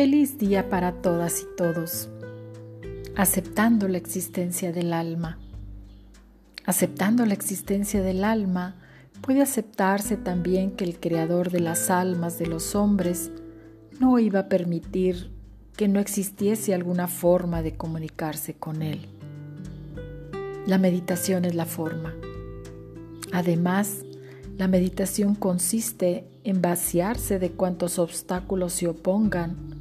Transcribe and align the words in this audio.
Feliz 0.00 0.38
día 0.38 0.70
para 0.70 0.92
todas 0.92 1.42
y 1.42 1.56
todos. 1.58 2.08
Aceptando 3.16 3.86
la 3.86 3.98
existencia 3.98 4.72
del 4.72 4.94
alma. 4.94 5.38
Aceptando 6.64 7.26
la 7.26 7.34
existencia 7.34 8.00
del 8.00 8.24
alma, 8.24 8.76
puede 9.20 9.42
aceptarse 9.42 10.16
también 10.16 10.70
que 10.70 10.84
el 10.84 10.98
creador 10.98 11.50
de 11.50 11.60
las 11.60 11.90
almas 11.90 12.38
de 12.38 12.46
los 12.46 12.74
hombres 12.74 13.30
no 13.98 14.18
iba 14.18 14.40
a 14.40 14.48
permitir 14.48 15.32
que 15.76 15.86
no 15.86 16.00
existiese 16.00 16.72
alguna 16.72 17.06
forma 17.06 17.60
de 17.60 17.76
comunicarse 17.76 18.54
con 18.54 18.80
él. 18.80 19.06
La 20.66 20.78
meditación 20.78 21.44
es 21.44 21.54
la 21.54 21.66
forma. 21.66 22.14
Además, 23.32 23.98
la 24.56 24.66
meditación 24.66 25.34
consiste 25.34 26.24
en 26.42 26.62
vaciarse 26.62 27.38
de 27.38 27.50
cuantos 27.50 27.98
obstáculos 27.98 28.72
se 28.72 28.88
opongan 28.88 29.78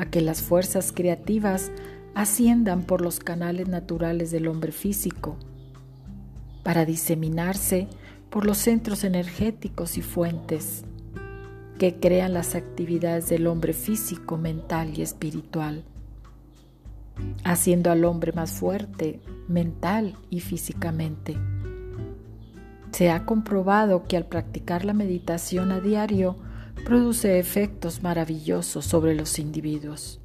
a 0.00 0.06
que 0.06 0.22
las 0.22 0.40
fuerzas 0.40 0.92
creativas 0.92 1.70
asciendan 2.14 2.84
por 2.84 3.02
los 3.02 3.20
canales 3.20 3.68
naturales 3.68 4.30
del 4.30 4.48
hombre 4.48 4.72
físico, 4.72 5.36
para 6.62 6.86
diseminarse 6.86 7.86
por 8.30 8.46
los 8.46 8.56
centros 8.56 9.04
energéticos 9.04 9.98
y 9.98 10.02
fuentes 10.02 10.84
que 11.78 11.96
crean 12.00 12.32
las 12.32 12.54
actividades 12.54 13.28
del 13.28 13.46
hombre 13.46 13.74
físico, 13.74 14.38
mental 14.38 14.98
y 14.98 15.02
espiritual, 15.02 15.84
haciendo 17.44 17.90
al 17.90 18.06
hombre 18.06 18.32
más 18.32 18.52
fuerte 18.52 19.20
mental 19.48 20.16
y 20.30 20.40
físicamente. 20.40 21.36
Se 22.92 23.10
ha 23.10 23.26
comprobado 23.26 24.04
que 24.04 24.16
al 24.16 24.24
practicar 24.24 24.86
la 24.86 24.94
meditación 24.94 25.72
a 25.72 25.80
diario 25.80 26.36
produce 26.90 27.38
efectos 27.38 28.02
maravillosos 28.02 28.84
sobre 28.84 29.14
los 29.14 29.38
individuos. 29.38 30.20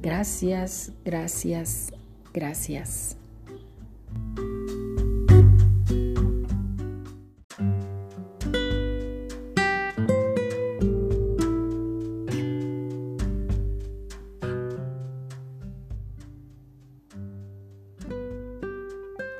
Gracias, 0.00 0.92
gracias, 1.04 1.92
gracias. 2.32 3.16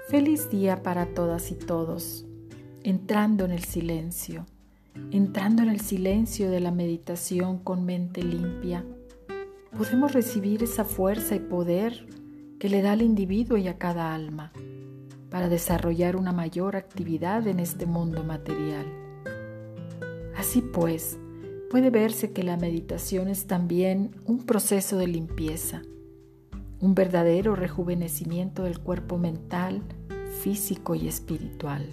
Feliz 0.08 0.50
día 0.50 0.82
para 0.82 1.06
todas 1.14 1.52
y 1.52 1.54
todos 1.54 2.26
entrando 2.82 3.44
en 3.44 3.52
el 3.52 3.62
silencio, 3.62 4.44
entrando 5.12 5.62
en 5.62 5.68
el 5.68 5.80
silencio 5.80 6.50
de 6.50 6.60
la 6.60 6.70
meditación 6.70 7.58
con 7.58 7.84
mente 7.84 8.22
limpia, 8.22 8.84
podemos 9.76 10.12
recibir 10.12 10.62
esa 10.62 10.84
fuerza 10.84 11.34
y 11.34 11.40
poder 11.40 12.06
que 12.58 12.70
le 12.70 12.80
da 12.80 12.92
al 12.92 13.02
individuo 13.02 13.58
y 13.58 13.68
a 13.68 13.76
cada 13.76 14.14
alma 14.14 14.52
para 15.30 15.50
desarrollar 15.50 16.16
una 16.16 16.32
mayor 16.32 16.76
actividad 16.76 17.46
en 17.46 17.60
este 17.60 17.84
mundo 17.84 18.24
material. 18.24 18.86
Así 20.34 20.62
pues, 20.62 21.18
puede 21.70 21.90
verse 21.90 22.32
que 22.32 22.42
la 22.42 22.56
meditación 22.56 23.28
es 23.28 23.46
también 23.46 24.12
un 24.24 24.44
proceso 24.44 24.96
de 24.96 25.08
limpieza, 25.08 25.82
un 26.80 26.94
verdadero 26.94 27.54
rejuvenecimiento 27.54 28.64
del 28.64 28.78
cuerpo 28.78 29.18
mental, 29.18 29.82
físico 30.40 30.94
y 30.94 31.06
espiritual. 31.06 31.86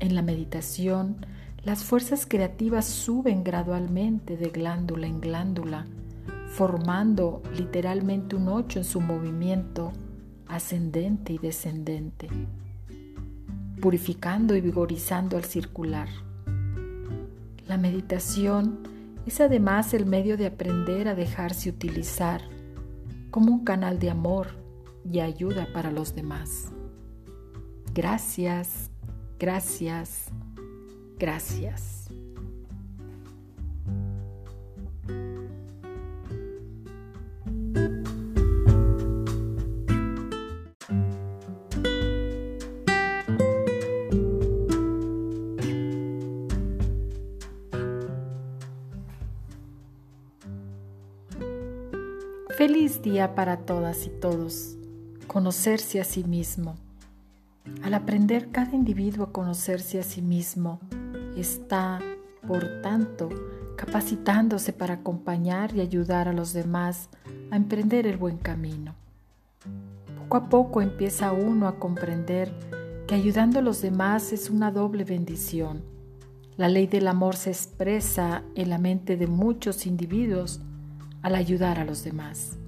En 0.00 0.14
la 0.14 0.22
meditación, 0.22 1.16
las 1.64 1.84
fuerzas 1.84 2.26
creativas 2.26 2.86
suben 2.86 3.44
gradualmente 3.44 4.36
de 4.36 4.50
glándula 4.50 5.06
en 5.06 5.20
glándula, 5.20 5.86
formando 6.50 7.42
literalmente 7.56 8.36
un 8.36 8.48
ocho 8.48 8.78
en 8.78 8.84
su 8.84 9.00
movimiento 9.00 9.92
ascendente 10.46 11.32
y 11.32 11.38
descendente, 11.38 12.28
purificando 13.80 14.56
y 14.56 14.60
vigorizando 14.60 15.36
al 15.36 15.44
circular. 15.44 16.08
La 17.66 17.76
meditación 17.76 18.78
es 19.26 19.40
además 19.40 19.92
el 19.92 20.06
medio 20.06 20.36
de 20.38 20.46
aprender 20.46 21.08
a 21.08 21.14
dejarse 21.14 21.68
utilizar 21.68 22.40
como 23.30 23.52
un 23.52 23.64
canal 23.64 23.98
de 23.98 24.10
amor 24.10 24.48
y 25.04 25.20
ayuda 25.20 25.68
para 25.74 25.90
los 25.90 26.14
demás. 26.14 26.72
Gracias, 27.92 28.90
Gracias, 29.38 30.32
gracias. 31.18 32.06
Feliz 52.56 53.02
día 53.02 53.36
para 53.36 53.58
todas 53.58 54.06
y 54.06 54.10
todos. 54.10 54.76
Conocerse 55.28 56.00
a 56.00 56.04
sí 56.04 56.24
mismo 56.24 56.74
al 57.82 57.94
aprender 57.94 58.50
cada 58.50 58.74
individuo 58.74 59.26
a 59.26 59.32
conocerse 59.32 59.98
a 59.98 60.02
sí 60.02 60.22
mismo, 60.22 60.80
está, 61.40 62.00
por 62.46 62.82
tanto, 62.82 63.28
capacitándose 63.76 64.72
para 64.72 64.94
acompañar 64.94 65.74
y 65.74 65.80
ayudar 65.80 66.28
a 66.28 66.32
los 66.32 66.52
demás 66.52 67.08
a 67.50 67.56
emprender 67.56 68.06
el 68.06 68.16
buen 68.16 68.38
camino. 68.38 68.94
Poco 70.16 70.36
a 70.36 70.48
poco 70.48 70.82
empieza 70.82 71.32
uno 71.32 71.68
a 71.68 71.78
comprender 71.78 72.52
que 73.06 73.14
ayudando 73.14 73.60
a 73.60 73.62
los 73.62 73.80
demás 73.80 74.32
es 74.32 74.50
una 74.50 74.70
doble 74.70 75.04
bendición. 75.04 75.82
La 76.56 76.68
ley 76.68 76.86
del 76.86 77.06
amor 77.06 77.36
se 77.36 77.50
expresa 77.50 78.42
en 78.54 78.68
la 78.68 78.78
mente 78.78 79.16
de 79.16 79.26
muchos 79.26 79.86
individuos 79.86 80.60
al 81.22 81.34
ayudar 81.34 81.78
a 81.78 81.84
los 81.84 82.04
demás. 82.04 82.58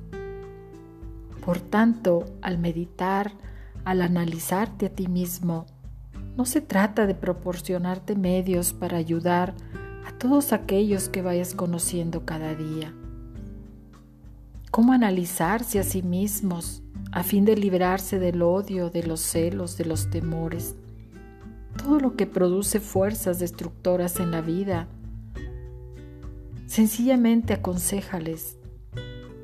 Por 1.44 1.58
tanto, 1.58 2.24
al 2.40 2.58
meditar, 2.58 3.32
al 3.84 4.02
analizarte 4.02 4.86
a 4.86 4.90
ti 4.90 5.08
mismo, 5.08 5.66
no 6.36 6.44
se 6.44 6.60
trata 6.60 7.06
de 7.06 7.14
proporcionarte 7.14 8.14
medios 8.14 8.72
para 8.72 8.96
ayudar 8.96 9.54
a 10.06 10.12
todos 10.12 10.52
aquellos 10.52 11.08
que 11.08 11.22
vayas 11.22 11.54
conociendo 11.54 12.24
cada 12.24 12.54
día. 12.54 12.94
¿Cómo 14.70 14.92
analizarse 14.92 15.78
a 15.78 15.82
sí 15.82 16.02
mismos 16.02 16.82
a 17.12 17.24
fin 17.24 17.44
de 17.44 17.56
librarse 17.56 18.18
del 18.18 18.40
odio, 18.42 18.88
de 18.88 19.02
los 19.02 19.20
celos, 19.20 19.76
de 19.76 19.84
los 19.84 20.10
temores? 20.10 20.76
Todo 21.76 21.98
lo 21.98 22.14
que 22.14 22.26
produce 22.26 22.78
fuerzas 22.78 23.38
destructoras 23.38 24.20
en 24.20 24.30
la 24.30 24.40
vida. 24.40 24.86
Sencillamente 26.66 27.52
aconsejales 27.52 28.56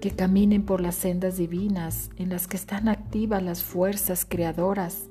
que 0.00 0.12
caminen 0.12 0.64
por 0.64 0.80
las 0.80 0.94
sendas 0.94 1.38
divinas 1.38 2.10
en 2.16 2.28
las 2.28 2.46
que 2.46 2.56
están 2.56 2.88
activas 2.88 3.42
las 3.42 3.64
fuerzas 3.64 4.24
creadoras 4.28 5.08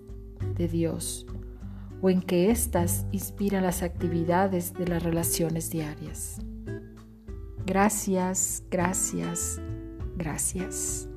de 0.56 0.70
Dios 0.70 1.26
o 2.06 2.10
en 2.12 2.22
que 2.22 2.52
éstas 2.52 3.08
inspiran 3.12 3.64
las 3.64 3.82
actividades 3.82 4.76
de 4.76 4.88
las 4.88 5.02
relaciones 5.02 5.72
diarias. 5.72 6.40
Gracias, 7.66 8.64
gracias, 8.70 9.60
gracias. 10.16 11.10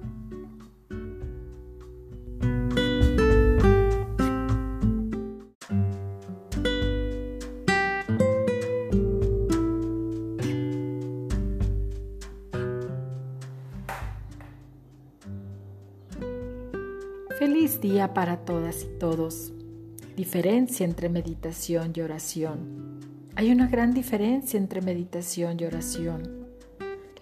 Feliz 17.38 17.78
día 17.82 18.14
para 18.14 18.38
todas 18.38 18.84
y 18.84 18.98
todos. 18.98 19.52
Diferencia 20.18 20.84
entre 20.84 21.08
meditación 21.08 21.92
y 21.94 22.00
oración. 22.00 22.98
Hay 23.36 23.52
una 23.52 23.68
gran 23.68 23.94
diferencia 23.94 24.58
entre 24.58 24.82
meditación 24.82 25.60
y 25.60 25.64
oración. 25.64 26.48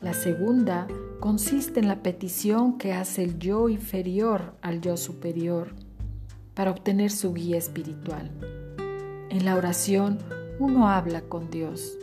La 0.01 0.15
segunda 0.15 0.87
consiste 1.21 1.79
en 1.79 1.89
la 1.89 2.03
petición 2.03 2.79
que 2.79 2.95
hace 2.95 3.23
el 3.23 3.39
yo 3.39 3.69
inferior 3.69 4.55
al 4.63 4.81
yo 4.81 4.97
superior 4.97 5.75
para 6.55 6.71
obtener 6.71 7.11
su 7.11 7.35
guía 7.35 7.59
espiritual. 7.59 8.31
En 9.29 9.45
la 9.45 9.57
oración 9.57 10.17
uno 10.59 10.89
habla 10.89 11.21
con 11.21 11.51
Dios. 11.51 11.99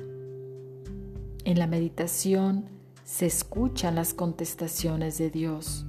En 1.44 1.58
la 1.58 1.66
meditación 1.66 2.66
se 3.04 3.26
escuchan 3.26 3.96
las 3.96 4.14
contestaciones 4.14 5.18
de 5.18 5.32
Dios. 5.32 5.88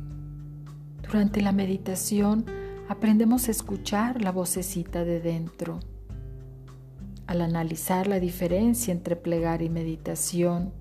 Durante 1.03 1.43
la 1.43 1.53
meditación 1.53 2.47
aprendemos 2.89 3.49
a 3.49 3.51
escuchar 3.51 4.23
la 4.23 4.33
vocecita 4.33 5.05
de 5.05 5.21
dentro. 5.21 5.81
Al 7.27 7.41
analizar 7.41 8.07
la 8.07 8.21
diferencia 8.21 8.93
entre 8.93 9.17
plegar 9.17 9.63
y 9.63 9.71
meditación, 9.71 10.73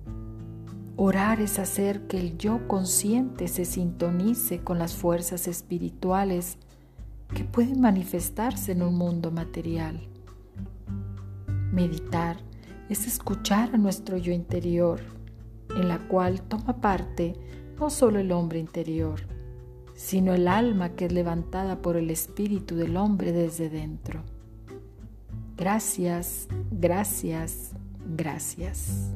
Orar 0.96 1.40
es 1.40 1.58
hacer 1.58 2.06
que 2.06 2.20
el 2.20 2.38
yo 2.38 2.68
consciente 2.68 3.48
se 3.48 3.64
sintonice 3.64 4.60
con 4.60 4.78
las 4.78 4.94
fuerzas 4.94 5.48
espirituales 5.48 6.56
que 7.34 7.42
pueden 7.42 7.80
manifestarse 7.80 8.70
en 8.72 8.82
un 8.82 8.94
mundo 8.94 9.32
material. 9.32 10.06
Meditar 11.72 12.36
es 12.88 13.08
escuchar 13.08 13.74
a 13.74 13.76
nuestro 13.76 14.18
yo 14.18 14.32
interior, 14.32 15.00
en 15.74 15.88
la 15.88 15.98
cual 16.06 16.42
toma 16.42 16.80
parte 16.80 17.34
no 17.76 17.90
solo 17.90 18.20
el 18.20 18.30
hombre 18.30 18.60
interior, 18.60 19.33
sino 19.94 20.34
el 20.34 20.48
alma 20.48 20.90
que 20.90 21.06
es 21.06 21.12
levantada 21.12 21.80
por 21.80 21.96
el 21.96 22.10
espíritu 22.10 22.74
del 22.76 22.96
hombre 22.96 23.32
desde 23.32 23.68
dentro. 23.68 24.22
Gracias, 25.56 26.48
gracias, 26.70 27.72
gracias. 28.04 29.12